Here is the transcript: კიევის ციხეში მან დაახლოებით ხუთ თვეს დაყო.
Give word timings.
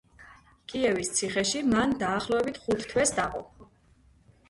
კიევის 0.73 1.11
ციხეში 1.19 1.63
მან 1.75 1.95
დაახლოებით 2.01 2.61
ხუთ 2.65 2.91
თვეს 2.91 3.17
დაყო. 3.23 3.49